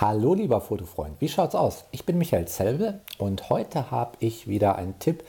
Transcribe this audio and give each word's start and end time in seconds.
Hallo 0.00 0.32
lieber 0.32 0.62
Fotofreund, 0.62 1.20
wie 1.20 1.28
schaut's 1.28 1.54
aus? 1.54 1.84
Ich 1.90 2.06
bin 2.06 2.16
Michael 2.16 2.48
Zelbe 2.48 3.00
und 3.18 3.50
heute 3.50 3.90
habe 3.90 4.16
ich 4.20 4.48
wieder 4.48 4.76
einen 4.76 4.98
Tipp, 4.98 5.22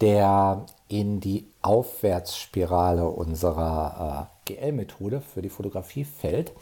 der 0.00 0.64
in 0.86 1.18
die 1.18 1.48
Aufwärtsspirale 1.60 3.04
unserer 3.08 4.30
äh, 4.46 4.52
GL-Methode 4.52 5.22
für 5.22 5.42
die 5.42 5.48
Fotografie 5.48 6.04
fällt. 6.04 6.52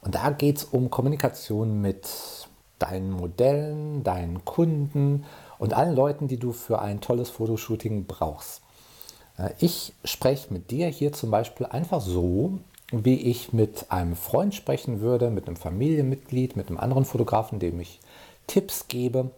Und 0.00 0.16
da 0.16 0.30
geht 0.30 0.56
es 0.56 0.64
um 0.64 0.90
Kommunikation 0.90 1.80
mit 1.80 2.08
deinen 2.80 3.12
Modellen, 3.12 4.02
deinen 4.02 4.44
Kunden 4.44 5.24
und 5.60 5.74
allen 5.74 5.94
Leuten, 5.94 6.26
die 6.26 6.38
du 6.38 6.50
für 6.50 6.80
ein 6.80 7.00
tolles 7.00 7.30
Fotoshooting 7.30 8.06
brauchst. 8.06 8.60
Ich 9.60 9.92
spreche 10.02 10.52
mit 10.52 10.72
dir 10.72 10.88
hier 10.88 11.12
zum 11.12 11.30
Beispiel 11.30 11.66
einfach 11.66 12.00
so, 12.00 12.58
wie 12.90 13.20
ich 13.20 13.52
mit 13.52 13.90
einem 13.90 14.16
Freund 14.16 14.54
sprechen 14.54 15.00
würde, 15.00 15.30
mit 15.30 15.46
einem 15.46 15.56
Familienmitglied, 15.56 16.56
mit 16.56 16.68
einem 16.68 16.78
anderen 16.78 17.04
Fotografen, 17.04 17.58
dem 17.58 17.80
ich 17.80 18.00
Tipps 18.46 18.88
gebe 18.88 19.30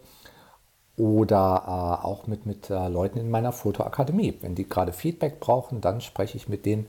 oder 0.97 1.63
äh, 1.65 2.05
auch 2.05 2.27
mit, 2.27 2.45
mit 2.45 2.69
äh, 2.69 2.87
Leuten 2.87 3.19
in 3.19 3.29
meiner 3.29 3.51
Fotoakademie. 3.51 4.35
Wenn 4.41 4.55
die 4.55 4.67
gerade 4.67 4.93
Feedback 4.93 5.39
brauchen, 5.39 5.81
dann 5.81 6.01
spreche 6.01 6.37
ich 6.37 6.47
mit 6.47 6.65
denen 6.65 6.87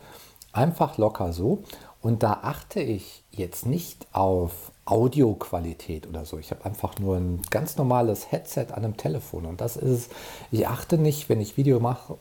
einfach 0.53 0.99
locker 0.99 1.33
so. 1.33 1.63
Und 2.01 2.23
da 2.23 2.41
achte 2.43 2.81
ich 2.81 3.25
jetzt 3.31 3.65
nicht 3.65 4.07
auf 4.13 4.73
Audioqualität 4.85 6.09
oder 6.09 6.25
so. 6.25 6.39
Ich 6.39 6.51
habe 6.51 6.65
einfach 6.65 6.99
nur 6.99 7.17
ein 7.17 7.43
ganz 7.51 7.77
normales 7.77 8.31
Headset 8.31 8.67
an 8.73 8.85
einem 8.85 8.97
Telefon. 8.97 9.47
Und 9.47 9.61
das 9.61 9.77
ist 9.77 9.91
es. 9.91 10.09
Ich 10.51 10.67
achte 10.67 10.99
nicht, 10.99 11.29
wenn 11.29 11.41
ich 11.41 11.57
Video 11.57 11.81
mache, 11.81 12.19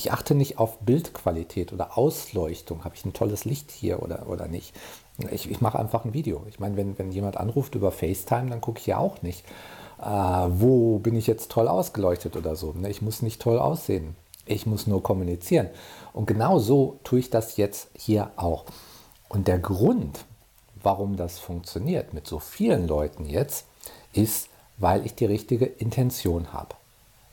ich 0.00 0.12
achte 0.12 0.34
nicht 0.34 0.58
auf 0.58 0.78
Bildqualität 0.78 1.74
oder 1.74 1.98
Ausleuchtung. 1.98 2.84
Habe 2.84 2.94
ich 2.94 3.04
ein 3.04 3.12
tolles 3.12 3.44
Licht 3.44 3.70
hier 3.70 4.02
oder, 4.02 4.30
oder 4.30 4.48
nicht? 4.48 4.74
Ich, 5.30 5.50
ich 5.50 5.60
mache 5.60 5.78
einfach 5.78 6.06
ein 6.06 6.14
Video. 6.14 6.42
Ich 6.48 6.58
meine, 6.58 6.78
wenn, 6.78 6.98
wenn 6.98 7.12
jemand 7.12 7.36
anruft 7.36 7.74
über 7.74 7.92
FaceTime, 7.92 8.48
dann 8.48 8.62
gucke 8.62 8.80
ich 8.80 8.86
ja 8.86 8.96
auch 8.96 9.20
nicht, 9.20 9.44
äh, 10.00 10.06
wo 10.06 11.00
bin 11.00 11.16
ich 11.16 11.26
jetzt 11.26 11.50
toll 11.50 11.68
ausgeleuchtet 11.68 12.34
oder 12.34 12.56
so. 12.56 12.72
Ne? 12.72 12.88
Ich 12.88 13.02
muss 13.02 13.20
nicht 13.20 13.42
toll 13.42 13.58
aussehen. 13.58 14.16
Ich 14.46 14.64
muss 14.64 14.86
nur 14.86 15.02
kommunizieren. 15.02 15.68
Und 16.14 16.24
genau 16.24 16.58
so 16.58 16.98
tue 17.04 17.18
ich 17.18 17.28
das 17.28 17.58
jetzt 17.58 17.90
hier 17.92 18.30
auch. 18.36 18.64
Und 19.28 19.48
der 19.48 19.58
Grund, 19.58 20.24
warum 20.82 21.18
das 21.18 21.38
funktioniert 21.38 22.14
mit 22.14 22.26
so 22.26 22.38
vielen 22.38 22.88
Leuten 22.88 23.26
jetzt, 23.26 23.66
ist, 24.14 24.48
weil 24.78 25.04
ich 25.04 25.14
die 25.14 25.26
richtige 25.26 25.66
Intention 25.66 26.54
habe. 26.54 26.74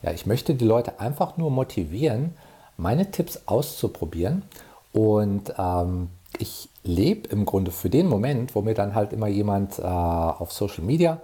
Ja, 0.02 0.12
ich 0.12 0.26
möchte 0.26 0.54
die 0.54 0.66
Leute 0.66 1.00
einfach 1.00 1.38
nur 1.38 1.50
motivieren, 1.50 2.36
meine 2.78 3.12
Tipps 3.12 3.42
auszuprobieren. 3.46 4.44
Und 4.94 5.54
ähm, 5.58 6.10
ich 6.40 6.70
lebe 6.84 7.28
im 7.30 7.46
Grunde 7.46 7.72
für 7.72 7.90
den 7.90 8.08
Moment, 8.08 8.56
wo 8.56 8.62
mir 8.62 8.74
dann 8.74 8.96
halt 8.96 9.14
immer 9.14 9.28
jemand 9.28 9.80
äh, 9.80 9.84
auf 9.84 10.52
Social 10.52 10.84
Media 10.84 11.20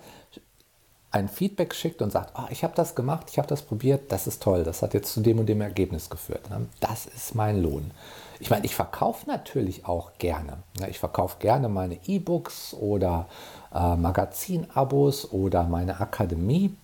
ein 1.14 1.30
Feedback 1.30 1.76
schickt 1.76 2.02
und 2.02 2.12
sagt, 2.12 2.34
oh, 2.36 2.48
ich 2.50 2.64
habe 2.64 2.73
das 2.76 2.95
gemacht, 2.95 3.28
ich 3.30 3.38
habe 3.38 3.48
das 3.48 3.62
probiert, 3.62 4.12
das 4.12 4.26
ist 4.26 4.42
toll, 4.42 4.64
das 4.64 4.82
hat 4.82 4.95
jetzt 4.95 5.14
zu 5.14 5.22
dem 5.22 5.38
und 5.38 5.45
dem 5.45 5.62
Ergebnis 5.62 6.10
geführt. 6.10 6.50
Ne? 6.50 6.66
Das 6.80 7.06
ist 7.06 7.36
mein 7.36 7.62
Lohn. 7.62 7.92
Ich 8.40 8.50
meine, 8.50 8.66
ich 8.66 8.73
verkaufe 8.73 9.30
natürlich 9.30 9.86
auch 9.86 10.14
gerne. 10.17 10.64
Ne? 10.80 10.90
Ich 10.90 10.98
verkaufe 10.98 11.38
gerne 11.40 11.70
meine 11.70 12.00
E-Books 12.08 12.73
oder 12.73 13.28
äh, 13.73 13.95
Magazinabos 13.95 15.32
oder 15.32 15.64
meine 15.66 16.00
Akademie. 16.00 16.76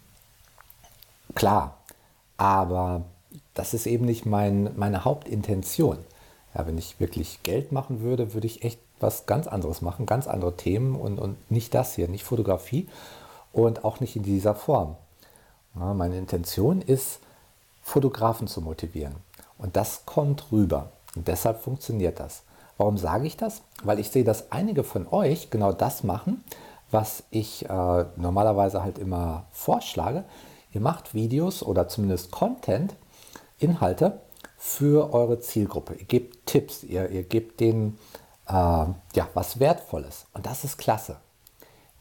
Klar, 1.34 1.78
aber 2.38 3.06
das 3.60 3.74
ist 3.74 3.88
eben 3.88 4.06
nicht 4.06 4.26
mein, 4.26 4.72
meine 4.78 5.04
Hauptintention. 5.04 5.98
Ja, 6.56 6.66
wenn 6.66 6.78
ich 6.78 7.02
wirklich 7.02 7.44
Geld 7.44 7.74
machen 7.74 8.00
würde, 8.00 8.34
würde 8.34 8.48
ich 8.48 8.64
echt 8.64 8.80
was 9.02 9.26
ganz 9.26 9.48
anderes 9.48 9.82
machen, 9.82 10.06
ganz 10.06 10.28
andere 10.28 10.56
Themen 10.56 10.96
und, 10.96 11.20
und 11.20 11.52
nicht 11.52 11.74
das 11.74 11.96
hier, 11.96 12.08
nicht 12.08 12.24
Fotografie 12.24 12.88
und 13.52 13.84
auch 13.84 14.00
nicht 14.00 14.16
in 14.16 14.24
dieser 14.24 14.56
Form. 14.56 14.96
Ja, 15.76 15.94
meine 15.94 16.18
Intention 16.18 16.82
ist, 16.82 17.20
Fotografen 17.82 18.48
zu 18.48 18.62
motivieren. 18.62 19.16
Und 19.58 19.76
das 19.76 20.06
kommt 20.06 20.54
rüber. 20.54 20.92
Und 21.18 21.28
deshalb 21.28 21.62
funktioniert 21.62 22.22
das. 22.22 22.44
Warum 22.78 22.98
sage 22.98 23.28
ich 23.28 23.36
das? 23.36 23.62
Weil 23.84 24.00
ich 24.00 24.10
sehe, 24.10 24.24
dass 24.24 24.54
einige 24.54 24.86
von 24.86 25.06
euch 25.12 25.50
genau 25.50 25.74
das 25.74 26.06
machen, 26.06 26.46
was 26.92 27.24
ich 27.30 27.70
äh, 27.70 28.06
normalerweise 28.16 28.84
halt 28.84 28.98
immer 29.00 29.48
vorschlage. 29.52 30.24
Ihr 30.72 30.80
macht 30.80 31.14
Videos 31.14 31.62
oder 31.62 31.90
zumindest 31.90 32.32
Content, 32.32 32.96
Inhalte 33.60 34.20
für 34.58 35.14
eure 35.14 35.40
Zielgruppe. 35.40 35.94
Ihr 35.96 36.06
gebt 36.06 36.46
Tipps, 36.46 36.84
ihr, 36.84 37.10
ihr 37.10 37.24
gebt 37.24 37.60
denen 37.60 37.98
äh, 38.48 38.54
ja, 38.54 39.28
was 39.34 39.60
Wertvolles. 39.60 40.26
Und 40.34 40.46
das 40.46 40.64
ist 40.64 40.78
klasse. 40.78 41.18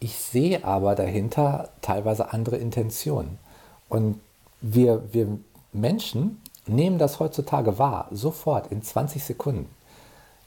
Ich 0.00 0.16
sehe 0.16 0.64
aber 0.64 0.94
dahinter 0.94 1.70
teilweise 1.82 2.32
andere 2.32 2.56
Intentionen. 2.56 3.38
Und 3.88 4.20
wir, 4.60 5.12
wir 5.12 5.38
Menschen 5.72 6.40
nehmen 6.66 6.98
das 6.98 7.20
heutzutage 7.20 7.78
wahr, 7.78 8.08
sofort, 8.10 8.70
in 8.70 8.82
20 8.82 9.22
Sekunden. 9.24 9.68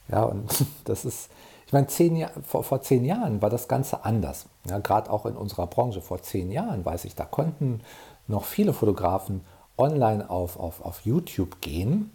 Ja, 0.08 0.24
und 0.24 0.66
das 0.86 1.06
ist, 1.06 1.30
ich 1.66 1.74
meine, 1.74 1.88
zehn 1.88 2.26
vor, 2.46 2.64
vor 2.64 2.82
zehn 2.82 3.06
Jahren 3.06 3.42
war 3.42 3.50
das 3.50 3.68
Ganze 3.68 4.06
anders. 4.06 4.46
Ja, 4.68 4.80
Gerade 4.80 5.10
auch 5.10 5.26
in 5.26 5.36
unserer 5.36 5.68
Branche. 5.68 6.02
Vor 6.02 6.22
zehn 6.22 6.52
Jahren, 6.52 6.86
weiß 6.86 7.06
ich, 7.06 7.16
da 7.16 7.26
konnten 7.26 7.82
noch 8.28 8.46
viele 8.46 8.74
Fotografen 8.74 9.42
online 9.82 10.30
auf, 10.30 10.60
auf, 10.60 10.86
auf 10.86 11.02
YouTube 11.02 11.60
gehen, 11.60 12.12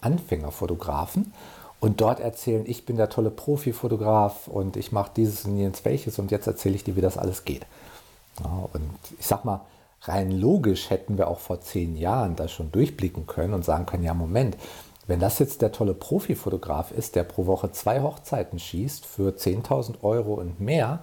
Anfängerfotografen, 0.00 1.32
und 1.80 2.02
dort 2.02 2.20
erzählen, 2.20 2.64
ich 2.66 2.84
bin 2.84 2.96
der 2.96 3.08
tolle 3.08 3.30
Profifotograf 3.30 4.48
und 4.48 4.76
ich 4.76 4.92
mache 4.92 5.10
dieses 5.16 5.46
und 5.46 5.56
jenes 5.56 5.84
welches 5.86 6.18
und 6.18 6.30
jetzt 6.30 6.46
erzähle 6.46 6.74
ich 6.74 6.84
dir, 6.84 6.94
wie 6.94 7.00
das 7.00 7.16
alles 7.16 7.44
geht. 7.46 7.66
Ja, 8.44 8.68
und 8.74 8.90
ich 9.18 9.26
sag 9.26 9.46
mal, 9.46 9.62
rein 10.02 10.30
logisch 10.30 10.90
hätten 10.90 11.16
wir 11.16 11.28
auch 11.28 11.38
vor 11.38 11.62
zehn 11.62 11.96
Jahren 11.96 12.36
das 12.36 12.52
schon 12.52 12.70
durchblicken 12.70 13.26
können 13.26 13.54
und 13.54 13.64
sagen 13.64 13.86
können, 13.86 14.04
ja 14.04 14.12
Moment, 14.12 14.58
wenn 15.06 15.20
das 15.20 15.38
jetzt 15.38 15.62
der 15.62 15.72
tolle 15.72 15.94
Profifotograf 15.94 16.92
ist, 16.92 17.16
der 17.16 17.24
pro 17.24 17.46
Woche 17.46 17.72
zwei 17.72 18.02
Hochzeiten 18.02 18.58
schießt 18.58 19.06
für 19.06 19.30
10.000 19.30 20.02
Euro 20.02 20.34
und 20.34 20.60
mehr, 20.60 21.00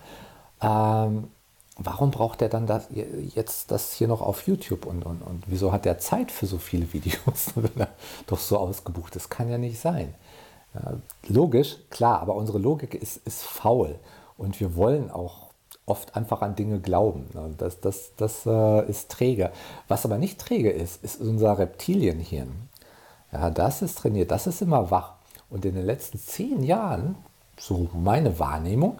ähm, 0.62 1.30
warum 1.78 2.12
braucht 2.12 2.42
er 2.42 2.50
dann 2.50 2.68
das, 2.68 2.88
jetzt 3.36 3.72
das 3.72 3.94
hier 3.94 4.08
noch 4.08 4.22
auf 4.22 4.48
YouTube 4.48 4.86
und, 4.86 5.06
und, 5.06 5.22
und 5.22 5.44
wieso 5.48 5.72
hat 5.72 5.86
er 5.86 6.00
Zeit 6.00 6.32
für 6.32 6.46
so 6.46 6.58
viele 6.58 6.92
Videos, 6.94 7.52
wenn 7.56 7.72
er 7.78 7.90
doch 8.26 8.40
so 8.40 8.58
ausgebucht 8.58 9.16
ist? 9.16 9.30
Kann 9.30 9.50
ja 9.50 9.58
nicht 9.58 9.80
sein. 9.80 10.14
Ja, 10.74 10.94
logisch, 11.28 11.78
klar, 11.90 12.22
aber 12.22 12.36
unsere 12.36 12.58
Logik 12.58 12.94
ist, 12.94 13.18
ist 13.26 13.44
faul 13.44 14.00
und 14.38 14.60
wir 14.60 14.76
wollen 14.76 15.10
auch 15.12 15.48
oft 15.86 16.16
einfach 16.16 16.42
an 16.42 16.56
Dinge 16.56 16.80
glauben. 16.80 17.28
Das, 17.58 17.80
das, 17.80 18.12
das 18.18 18.46
äh, 18.46 18.90
ist 18.90 19.10
träge. 19.10 19.52
Was 19.88 20.06
aber 20.06 20.18
nicht 20.18 20.40
träge 20.40 20.70
ist, 20.70 21.04
ist 21.04 21.22
unser 21.22 21.58
Reptilienhirn. 21.58 22.70
Ja, 23.32 23.50
das 23.50 23.82
ist 23.82 23.98
trainiert, 24.00 24.32
das 24.32 24.48
ist 24.48 24.62
immer 24.62 24.92
wach. 24.92 25.14
Und 25.50 25.64
in 25.66 25.76
den 25.76 25.86
letzten 25.86 26.20
zehn 26.20 26.64
Jahren, 26.64 27.16
so 27.58 27.90
meine 27.94 28.38
Wahrnehmung, 28.38 29.00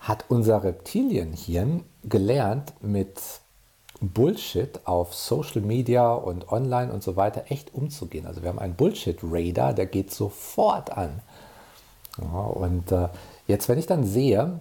hat 0.00 0.24
unser 0.28 0.62
Reptilienhirn 0.62 1.84
gelernt, 2.08 2.72
mit 2.80 3.20
Bullshit 4.00 4.80
auf 4.84 5.14
Social 5.14 5.62
Media 5.62 6.12
und 6.12 6.50
online 6.52 6.92
und 6.92 7.02
so 7.02 7.16
weiter 7.16 7.44
echt 7.48 7.74
umzugehen. 7.74 8.26
Also 8.26 8.42
wir 8.42 8.48
haben 8.48 8.58
einen 8.58 8.74
Bullshit-Radar, 8.74 9.72
der 9.72 9.86
geht 9.86 10.12
sofort 10.12 10.90
an. 10.96 11.20
Ja, 12.20 12.26
und 12.26 12.92
äh, 12.92 13.08
jetzt, 13.46 13.68
wenn 13.68 13.78
ich 13.78 13.86
dann 13.86 14.04
sehe, 14.04 14.60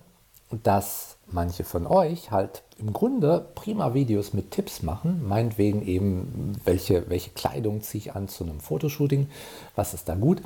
dass 0.64 1.18
manche 1.28 1.64
von 1.64 1.88
euch 1.88 2.32
halt 2.32 2.64
im 2.78 2.94
Grunde 2.94 3.46
prima 3.56 3.94
Videos 3.94 4.34
mit 4.34 4.52
Tipps 4.52 4.84
machen, 4.84 5.28
meinetwegen 5.28 5.86
eben, 5.86 6.54
welche, 6.64 7.10
welche 7.10 7.32
Kleidung 7.32 7.82
ziehe 7.82 8.02
ich 8.02 8.16
an 8.16 8.28
zu 8.28 8.44
einem 8.44 8.60
Fotoshooting, 8.60 9.30
was 9.76 9.94
ist 9.94 10.10
da 10.10 10.16
gut. 10.16 10.42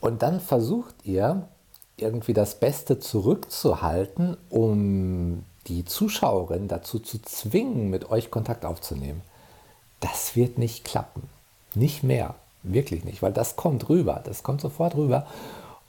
Und 0.00 0.22
dann 0.22 0.40
versucht 0.40 0.94
ihr 1.04 1.48
irgendwie 1.96 2.32
das 2.32 2.58
Beste 2.60 2.98
zurückzuhalten, 2.98 4.36
um 4.50 5.44
die 5.66 5.84
Zuschauerin 5.84 6.68
dazu 6.68 6.98
zu 6.98 7.20
zwingen, 7.20 7.90
mit 7.90 8.10
euch 8.10 8.30
Kontakt 8.30 8.64
aufzunehmen. 8.64 9.22
Das 10.00 10.36
wird 10.36 10.58
nicht 10.58 10.84
klappen. 10.84 11.28
Nicht 11.74 12.02
mehr. 12.02 12.34
Wirklich 12.62 13.04
nicht, 13.04 13.22
weil 13.22 13.32
das 13.32 13.56
kommt 13.56 13.88
rüber. 13.88 14.22
Das 14.24 14.42
kommt 14.42 14.60
sofort 14.60 14.94
rüber. 14.94 15.26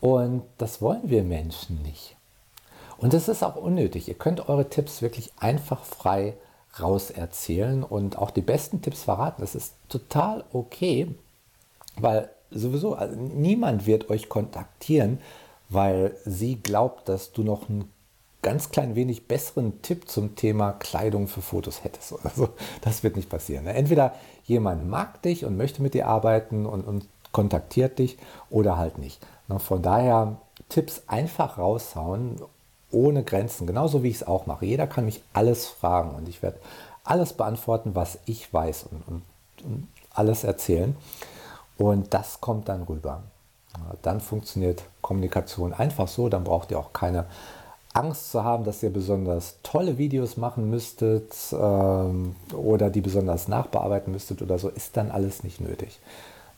Und 0.02 0.44
das 0.58 0.82
wollen 0.82 1.10
wir 1.10 1.24
Menschen 1.24 1.82
nicht. 1.84 2.16
Und 2.98 3.14
es 3.14 3.28
ist 3.28 3.44
auch 3.44 3.56
unnötig. 3.56 4.08
Ihr 4.08 4.14
könnt 4.14 4.50
eure 4.50 4.70
Tipps 4.70 5.02
wirklich 5.02 5.32
einfach 5.40 5.84
frei 5.84 6.36
rauserzählen 6.80 7.84
und 7.84 8.18
auch 8.18 8.32
die 8.32 8.42
besten 8.42 8.82
Tipps 8.82 9.04
verraten. 9.04 9.42
Das 9.42 9.56
ist 9.56 9.74
total 9.88 10.44
okay, 10.54 11.08
weil 11.98 12.30
sowieso 12.52 12.96
also 12.96 13.16
niemand 13.16 13.86
wird 13.86 14.10
euch 14.10 14.30
kontaktieren, 14.30 15.20
weil 15.70 16.16
sie 16.26 16.56
glaubt, 16.56 17.10
dass 17.10 17.32
du 17.32 17.44
noch 17.44 17.70
einen 17.70 17.92
ganz 18.42 18.70
klein 18.70 18.96
wenig 18.96 19.28
besseren 19.28 19.82
Tipp 19.82 20.10
zum 20.10 20.36
Thema 20.36 20.74
Kleidung 20.74 21.28
für 21.28 21.42
Fotos 21.42 21.84
hättest 21.84 22.14
oder 22.14 22.32
so. 22.36 22.50
Das 22.82 23.04
wird 23.04 23.16
nicht 23.16 23.30
passieren. 23.30 23.66
Ne? 23.66 23.74
Entweder 23.74 24.14
jemand 24.46 24.88
mag 24.88 25.22
dich 25.22 25.46
und 25.46 25.58
möchte 25.58 25.82
mit 25.82 25.94
dir 25.94 26.08
arbeiten 26.08 26.66
und, 26.66 26.84
und 26.84 27.08
kontaktiert 27.32 28.00
dich 28.00 28.18
oder 28.50 28.78
halt 28.78 28.98
nicht. 28.98 29.26
Ne? 29.48 29.60
Von 29.60 29.82
daher 29.82 30.38
Tipps 30.70 31.04
einfach 31.08 31.58
raushauen 31.58 32.42
ohne 32.92 33.24
Grenzen, 33.24 33.68
genauso 33.68 34.04
wie 34.04 34.10
ich 34.10 34.18
es 34.18 34.28
auch 34.28 34.46
mache. 34.46 34.66
Jeder 34.66 34.88
kann 34.88 35.06
mich 35.06 35.22
alles 35.34 35.68
fragen 35.68 36.16
und 36.16 36.28
ich 36.28 36.42
werde 36.42 36.60
alles 37.04 37.34
beantworten, 37.34 37.94
was 37.94 38.20
ich 38.26 38.52
weiß 38.52 38.88
und, 38.92 39.08
und, 39.08 39.24
und 39.64 39.88
alles 40.12 40.44
erzählen. 40.44 40.96
Und 41.78 42.14
das 42.14 42.42
kommt 42.42 42.68
dann 42.68 42.84
rüber. 42.84 43.24
Dann 44.02 44.20
funktioniert 44.20 44.84
Kommunikation 45.02 45.74
einfach 45.74 46.08
so, 46.08 46.30
dann 46.30 46.44
braucht 46.44 46.72
ihr 46.72 46.80
auch 46.80 46.94
keine 46.94 47.26
Angst 48.00 48.32
zu 48.32 48.44
haben, 48.44 48.64
dass 48.64 48.82
ihr 48.82 48.92
besonders 48.92 49.58
tolle 49.62 49.98
Videos 49.98 50.38
machen 50.38 50.70
müsstet 50.70 51.34
ähm, 51.52 52.36
oder 52.56 52.90
die 52.90 53.02
besonders 53.02 53.48
nachbearbeiten 53.48 54.14
müsstet 54.14 54.42
oder 54.42 54.58
so, 54.58 54.70
ist 54.70 54.96
dann 54.96 55.12
alles 55.12 55.44
nicht 55.44 55.60
nötig. 55.60 56.00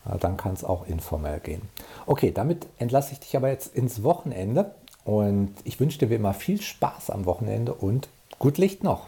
Ja, 0.06 0.18
dann 0.18 0.38
kann 0.38 0.54
es 0.54 0.64
auch 0.64 0.88
informell 0.88 1.40
gehen. 1.40 1.62
Okay, 2.06 2.32
damit 2.32 2.68
entlasse 2.78 3.14
ich 3.14 3.20
dich 3.20 3.36
aber 3.36 3.50
jetzt 3.50 3.76
ins 3.76 4.04
Wochenende 4.04 4.72
und 5.04 5.54
ich 5.64 5.80
wünsche 5.80 6.00
dir 6.00 6.10
wie 6.10 6.16
immer 6.16 6.34
viel 6.34 6.62
Spaß 6.62 7.10
am 7.10 7.26
Wochenende 7.26 7.74
und 7.74 8.10
gut 8.38 8.58
Licht 8.58 8.84
noch. 8.84 9.08